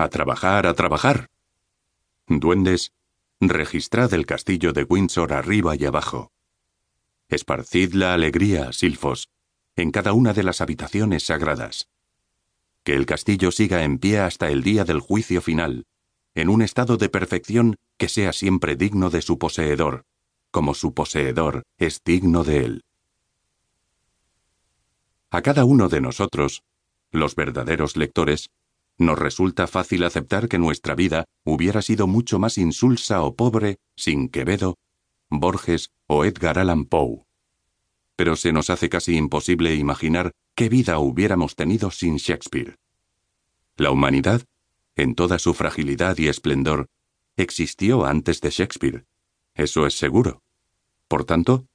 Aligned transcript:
A 0.00 0.08
trabajar, 0.08 0.66
a 0.66 0.72
trabajar. 0.72 1.26
Duendes, 2.26 2.94
registrad 3.38 4.14
el 4.14 4.24
castillo 4.24 4.72
de 4.72 4.84
Windsor 4.84 5.34
arriba 5.34 5.76
y 5.76 5.84
abajo. 5.84 6.32
Esparcid 7.28 7.92
la 7.92 8.14
alegría, 8.14 8.72
silfos, 8.72 9.28
en 9.76 9.90
cada 9.90 10.14
una 10.14 10.32
de 10.32 10.42
las 10.42 10.62
habitaciones 10.62 11.24
sagradas. 11.24 11.90
Que 12.82 12.94
el 12.94 13.04
castillo 13.04 13.52
siga 13.52 13.84
en 13.84 13.98
pie 13.98 14.20
hasta 14.20 14.48
el 14.48 14.62
día 14.62 14.84
del 14.84 15.00
juicio 15.00 15.42
final, 15.42 15.84
en 16.34 16.48
un 16.48 16.62
estado 16.62 16.96
de 16.96 17.10
perfección 17.10 17.76
que 17.98 18.08
sea 18.08 18.32
siempre 18.32 18.76
digno 18.76 19.10
de 19.10 19.20
su 19.20 19.38
poseedor, 19.38 20.06
como 20.50 20.72
su 20.72 20.94
poseedor 20.94 21.64
es 21.76 22.00
digno 22.02 22.42
de 22.42 22.64
él. 22.64 22.84
A 25.30 25.42
cada 25.42 25.66
uno 25.66 25.90
de 25.90 26.00
nosotros, 26.00 26.62
los 27.10 27.34
verdaderos 27.34 27.98
lectores, 27.98 28.48
nos 29.00 29.18
resulta 29.18 29.66
fácil 29.66 30.04
aceptar 30.04 30.46
que 30.46 30.58
nuestra 30.58 30.94
vida 30.94 31.24
hubiera 31.42 31.80
sido 31.80 32.06
mucho 32.06 32.38
más 32.38 32.58
insulsa 32.58 33.22
o 33.22 33.34
pobre 33.34 33.78
sin 33.96 34.28
Quevedo, 34.28 34.76
Borges 35.30 35.90
o 36.06 36.26
Edgar 36.26 36.58
Allan 36.58 36.84
Poe. 36.84 37.24
Pero 38.14 38.36
se 38.36 38.52
nos 38.52 38.68
hace 38.68 38.90
casi 38.90 39.16
imposible 39.16 39.74
imaginar 39.74 40.32
qué 40.54 40.68
vida 40.68 40.98
hubiéramos 40.98 41.56
tenido 41.56 41.90
sin 41.90 42.16
Shakespeare. 42.16 42.76
La 43.76 43.90
humanidad, 43.90 44.42
en 44.96 45.14
toda 45.14 45.38
su 45.38 45.54
fragilidad 45.54 46.18
y 46.18 46.28
esplendor, 46.28 46.86
existió 47.36 48.04
antes 48.04 48.42
de 48.42 48.50
Shakespeare. 48.50 49.06
Eso 49.54 49.86
es 49.86 49.94
seguro. 49.96 50.42
Por 51.08 51.24
tanto, 51.24 51.66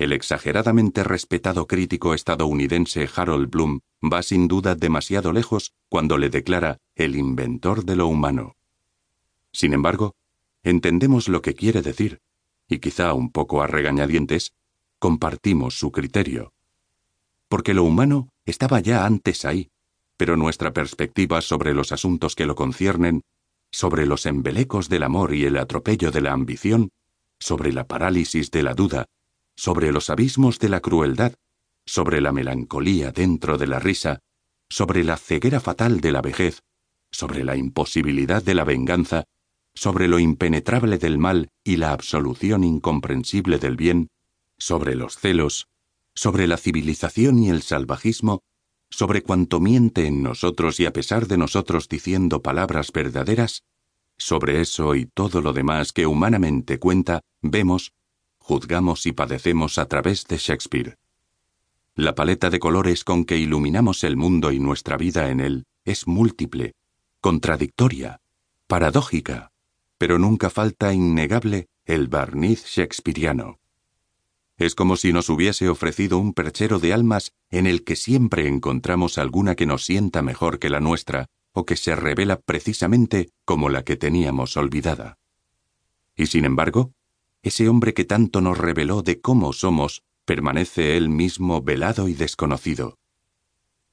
el 0.00 0.14
exageradamente 0.14 1.04
respetado 1.04 1.66
crítico 1.66 2.14
estadounidense 2.14 3.06
Harold 3.14 3.50
Bloom 3.50 3.80
va 4.02 4.22
sin 4.22 4.48
duda 4.48 4.74
demasiado 4.74 5.30
lejos 5.30 5.74
cuando 5.90 6.16
le 6.16 6.30
declara 6.30 6.78
el 6.94 7.16
inventor 7.16 7.84
de 7.84 7.96
lo 7.96 8.06
humano. 8.06 8.56
Sin 9.52 9.74
embargo, 9.74 10.14
entendemos 10.62 11.28
lo 11.28 11.42
que 11.42 11.52
quiere 11.52 11.82
decir, 11.82 12.22
y 12.66 12.78
quizá 12.78 13.12
un 13.12 13.30
poco 13.30 13.60
a 13.60 13.66
regañadientes, 13.66 14.54
compartimos 14.98 15.78
su 15.78 15.92
criterio. 15.92 16.54
Porque 17.48 17.74
lo 17.74 17.84
humano 17.84 18.30
estaba 18.46 18.80
ya 18.80 19.04
antes 19.04 19.44
ahí, 19.44 19.68
pero 20.16 20.38
nuestra 20.38 20.72
perspectiva 20.72 21.42
sobre 21.42 21.74
los 21.74 21.92
asuntos 21.92 22.34
que 22.34 22.46
lo 22.46 22.54
conciernen, 22.54 23.20
sobre 23.70 24.06
los 24.06 24.24
embelecos 24.24 24.88
del 24.88 25.02
amor 25.02 25.34
y 25.34 25.44
el 25.44 25.58
atropello 25.58 26.10
de 26.10 26.22
la 26.22 26.32
ambición, 26.32 26.88
sobre 27.38 27.70
la 27.74 27.86
parálisis 27.86 28.50
de 28.50 28.62
la 28.62 28.72
duda, 28.72 29.04
sobre 29.60 29.92
los 29.92 30.08
abismos 30.08 30.58
de 30.58 30.70
la 30.70 30.80
crueldad, 30.80 31.34
sobre 31.84 32.22
la 32.22 32.32
melancolía 32.32 33.12
dentro 33.12 33.58
de 33.58 33.66
la 33.66 33.78
risa, 33.78 34.20
sobre 34.70 35.04
la 35.04 35.18
ceguera 35.18 35.60
fatal 35.60 36.00
de 36.00 36.12
la 36.12 36.22
vejez, 36.22 36.62
sobre 37.10 37.44
la 37.44 37.56
imposibilidad 37.56 38.42
de 38.42 38.54
la 38.54 38.64
venganza, 38.64 39.24
sobre 39.74 40.08
lo 40.08 40.18
impenetrable 40.18 40.96
del 40.96 41.18
mal 41.18 41.50
y 41.62 41.76
la 41.76 41.92
absolución 41.92 42.64
incomprensible 42.64 43.58
del 43.58 43.76
bien, 43.76 44.08
sobre 44.56 44.94
los 44.94 45.18
celos, 45.18 45.68
sobre 46.14 46.46
la 46.46 46.56
civilización 46.56 47.38
y 47.38 47.50
el 47.50 47.60
salvajismo, 47.60 48.40
sobre 48.88 49.20
cuanto 49.20 49.60
miente 49.60 50.06
en 50.06 50.22
nosotros 50.22 50.80
y 50.80 50.86
a 50.86 50.94
pesar 50.94 51.26
de 51.26 51.36
nosotros 51.36 51.86
diciendo 51.86 52.40
palabras 52.40 52.92
verdaderas, 52.92 53.62
sobre 54.16 54.62
eso 54.62 54.94
y 54.94 55.04
todo 55.04 55.42
lo 55.42 55.52
demás 55.52 55.92
que 55.92 56.06
humanamente 56.06 56.78
cuenta, 56.78 57.20
vemos, 57.42 57.92
juzgamos 58.40 59.06
y 59.06 59.12
padecemos 59.12 59.78
a 59.78 59.86
través 59.86 60.26
de 60.26 60.38
Shakespeare. 60.38 60.96
La 61.94 62.14
paleta 62.14 62.50
de 62.50 62.58
colores 62.58 63.04
con 63.04 63.24
que 63.24 63.36
iluminamos 63.36 64.04
el 64.04 64.16
mundo 64.16 64.52
y 64.52 64.58
nuestra 64.58 64.96
vida 64.96 65.30
en 65.30 65.40
él 65.40 65.64
es 65.84 66.06
múltiple, 66.06 66.74
contradictoria, 67.20 68.20
paradójica, 68.66 69.50
pero 69.98 70.18
nunca 70.18 70.50
falta 70.50 70.92
innegable 70.94 71.68
el 71.84 72.08
barniz 72.08 72.64
shakespeariano. 72.66 73.58
Es 74.56 74.74
como 74.74 74.96
si 74.96 75.12
nos 75.12 75.28
hubiese 75.28 75.68
ofrecido 75.68 76.18
un 76.18 76.34
perchero 76.34 76.78
de 76.78 76.92
almas 76.92 77.32
en 77.50 77.66
el 77.66 77.82
que 77.82 77.96
siempre 77.96 78.46
encontramos 78.46 79.18
alguna 79.18 79.54
que 79.54 79.66
nos 79.66 79.84
sienta 79.84 80.22
mejor 80.22 80.58
que 80.58 80.70
la 80.70 80.80
nuestra, 80.80 81.26
o 81.52 81.64
que 81.64 81.76
se 81.76 81.96
revela 81.96 82.40
precisamente 82.40 83.30
como 83.44 83.68
la 83.68 83.84
que 83.84 83.96
teníamos 83.96 84.56
olvidada. 84.56 85.18
Y 86.16 86.26
sin 86.26 86.44
embargo, 86.44 86.92
ese 87.42 87.68
hombre 87.68 87.94
que 87.94 88.04
tanto 88.04 88.40
nos 88.40 88.58
reveló 88.58 89.02
de 89.02 89.20
cómo 89.20 89.52
somos, 89.52 90.02
permanece 90.24 90.96
él 90.96 91.08
mismo 91.08 91.62
velado 91.62 92.08
y 92.08 92.14
desconocido. 92.14 92.98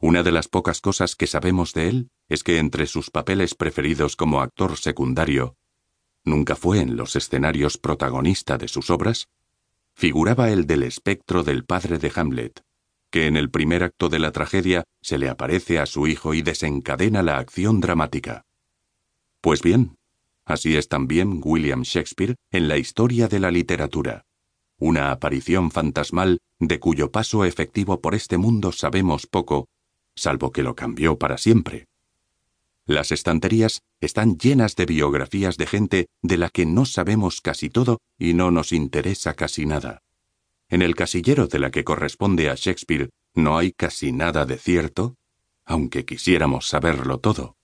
Una 0.00 0.22
de 0.22 0.32
las 0.32 0.48
pocas 0.48 0.80
cosas 0.80 1.16
que 1.16 1.26
sabemos 1.26 1.72
de 1.72 1.88
él 1.88 2.10
es 2.28 2.42
que 2.42 2.58
entre 2.58 2.86
sus 2.86 3.10
papeles 3.10 3.54
preferidos 3.54 4.16
como 4.16 4.40
actor 4.40 4.76
secundario, 4.76 5.56
nunca 6.24 6.56
fue 6.56 6.80
en 6.80 6.96
los 6.96 7.16
escenarios 7.16 7.78
protagonista 7.78 8.58
de 8.58 8.68
sus 8.68 8.90
obras, 8.90 9.28
figuraba 9.94 10.50
el 10.50 10.66
del 10.66 10.82
espectro 10.82 11.42
del 11.42 11.64
padre 11.64 11.98
de 11.98 12.12
Hamlet, 12.14 12.62
que 13.10 13.26
en 13.26 13.36
el 13.36 13.50
primer 13.50 13.84
acto 13.84 14.08
de 14.08 14.18
la 14.18 14.32
tragedia 14.32 14.84
se 15.00 15.18
le 15.18 15.28
aparece 15.28 15.78
a 15.78 15.86
su 15.86 16.06
hijo 16.06 16.34
y 16.34 16.42
desencadena 16.42 17.22
la 17.22 17.38
acción 17.38 17.80
dramática. 17.80 18.44
Pues 19.40 19.62
bien, 19.62 19.96
Así 20.44 20.76
es 20.76 20.88
también 20.88 21.40
William 21.42 21.82
Shakespeare 21.82 22.36
en 22.50 22.68
la 22.68 22.76
historia 22.76 23.28
de 23.28 23.40
la 23.40 23.50
literatura, 23.50 24.26
una 24.78 25.10
aparición 25.10 25.70
fantasmal 25.70 26.40
de 26.58 26.78
cuyo 26.78 27.10
paso 27.10 27.44
efectivo 27.44 28.00
por 28.00 28.14
este 28.14 28.36
mundo 28.36 28.70
sabemos 28.70 29.26
poco, 29.26 29.68
salvo 30.14 30.52
que 30.52 30.62
lo 30.62 30.74
cambió 30.74 31.18
para 31.18 31.38
siempre. 31.38 31.86
Las 32.86 33.10
estanterías 33.10 33.80
están 34.00 34.36
llenas 34.36 34.76
de 34.76 34.84
biografías 34.84 35.56
de 35.56 35.66
gente 35.66 36.06
de 36.20 36.36
la 36.36 36.50
que 36.50 36.66
no 36.66 36.84
sabemos 36.84 37.40
casi 37.40 37.70
todo 37.70 38.00
y 38.18 38.34
no 38.34 38.50
nos 38.50 38.72
interesa 38.72 39.32
casi 39.32 39.64
nada. 39.64 40.02
En 40.68 40.82
el 40.82 40.94
casillero 40.94 41.46
de 41.46 41.58
la 41.58 41.70
que 41.70 41.84
corresponde 41.84 42.50
a 42.50 42.54
Shakespeare 42.54 43.08
no 43.34 43.56
hay 43.56 43.72
casi 43.72 44.12
nada 44.12 44.44
de 44.44 44.58
cierto, 44.58 45.16
aunque 45.64 46.04
quisiéramos 46.04 46.68
saberlo 46.68 47.18
todo 47.18 47.56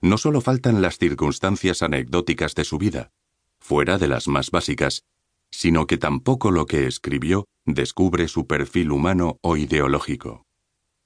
no 0.00 0.18
solo 0.18 0.40
faltan 0.40 0.82
las 0.82 0.98
circunstancias 0.98 1.82
anecdóticas 1.82 2.54
de 2.54 2.64
su 2.64 2.78
vida, 2.78 3.10
fuera 3.58 3.98
de 3.98 4.08
las 4.08 4.28
más 4.28 4.50
básicas, 4.50 5.04
sino 5.50 5.86
que 5.86 5.98
tampoco 5.98 6.50
lo 6.50 6.66
que 6.66 6.86
escribió 6.86 7.46
descubre 7.66 8.28
su 8.28 8.46
perfil 8.46 8.92
humano 8.92 9.38
o 9.42 9.56
ideológico. 9.56 10.46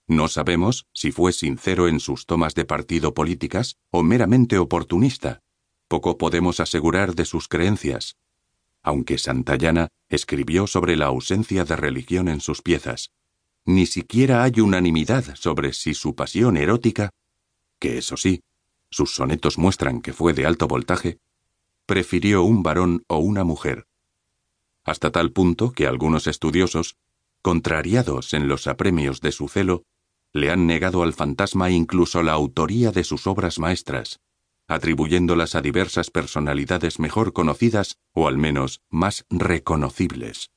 No 0.07 0.29
sabemos 0.29 0.87
si 0.93 1.13
fue 1.13 1.33
sincero 1.33 1.89
en 1.89 1.99
sus 1.99 2.27
tomas 2.27 2.55
de 2.55 2.65
partido 2.65 3.15
políticas 3.15 3.77
o 3.91 4.03
meramente 4.03 4.59
oportunista. 4.59 5.41
Poco 5.89 6.19
podemos 6.19 6.61
asegurar 6.61 7.15
de 7.15 7.25
sus 7.25 7.49
creencias. 7.49 8.17
Aunque 8.83 9.17
Santayana 9.17 9.89
escribió 10.11 10.67
sobre 10.67 10.97
la 10.97 11.07
ausencia 11.07 11.65
de 11.65 11.75
religión 11.75 12.29
en 12.29 12.41
sus 12.41 12.61
piezas, 12.61 13.13
ni 13.65 13.87
siquiera 13.87 14.43
hay 14.43 14.61
unanimidad 14.61 15.35
sobre 15.37 15.73
si 15.73 15.95
su 15.95 16.15
pasión 16.15 16.59
erótica, 16.59 17.09
que 17.79 17.97
eso 17.97 18.19
sí, 18.19 18.43
sus 18.95 19.15
sonetos 19.15 19.59
muestran 19.59 20.01
que 20.01 20.13
fue 20.13 20.35
de 20.35 20.47
alto 20.47 20.69
voltaje, 20.69 21.19
prefirió 21.85 22.45
un 22.45 22.63
varón 22.63 23.05
o 23.09 23.19
una 23.19 23.43
mujer, 23.43 23.89
hasta 24.85 25.11
tal 25.11 25.33
punto 25.33 25.73
que 25.73 25.89
algunos 25.89 26.29
estudiosos, 26.29 26.97
contrariados 27.43 28.35
en 28.35 28.47
los 28.47 28.69
apremios 28.69 29.21
de 29.21 29.33
su 29.33 29.49
celo, 29.49 29.83
le 30.33 30.51
han 30.51 30.67
negado 30.67 31.03
al 31.03 31.13
fantasma 31.13 31.71
incluso 31.71 32.23
la 32.23 32.33
autoría 32.33 32.93
de 32.93 33.03
sus 33.03 33.27
obras 33.27 33.59
maestras, 33.59 34.21
atribuyéndolas 34.69 35.57
a 35.57 35.61
diversas 35.61 36.11
personalidades 36.11 37.01
mejor 37.01 37.33
conocidas 37.33 37.99
o 38.13 38.29
al 38.29 38.39
menos 38.39 38.81
más 38.91 39.25
reconocibles. 39.29 40.53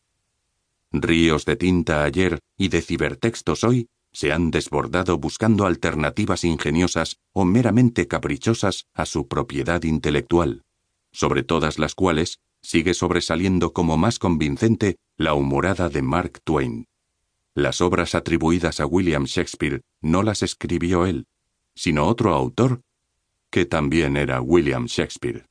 Ríos 0.91 1.45
de 1.45 1.55
tinta 1.55 2.03
ayer 2.03 2.39
y 2.55 2.69
de 2.69 2.81
cibertextos 2.81 3.63
hoy 3.63 3.89
se 4.11 4.31
han 4.31 4.51
desbordado 4.51 5.17
buscando 5.17 5.65
alternativas 5.65 6.43
ingeniosas 6.43 7.17
o 7.33 7.45
meramente 7.45 8.07
caprichosas 8.07 8.87
a 8.93 9.05
su 9.05 9.27
propiedad 9.27 9.83
intelectual, 9.83 10.63
sobre 11.11 11.43
todas 11.43 11.79
las 11.79 11.95
cuales 11.95 12.39
sigue 12.61 12.93
sobresaliendo 12.93 13.73
como 13.73 13.97
más 13.97 14.19
convincente 14.19 14.97
la 15.17 15.33
humorada 15.33 15.89
de 15.89 16.01
Mark 16.01 16.41
Twain. 16.43 16.85
Las 17.55 17.81
obras 17.81 18.13
atribuidas 18.15 18.79
a 18.79 18.85
William 18.85 19.25
Shakespeare 19.25 19.81
no 20.01 20.21
las 20.23 20.43
escribió 20.43 21.05
él, 21.05 21.25
sino 21.75 22.07
otro 22.07 22.33
autor, 22.33 22.81
que 23.49 23.65
también 23.65 24.17
era 24.17 24.41
William 24.41 24.85
Shakespeare. 24.85 25.45